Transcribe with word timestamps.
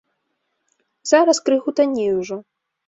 Зараз 1.11 1.37
крыху 1.51 1.69
танней 1.77 2.11
ужо. 2.19 2.37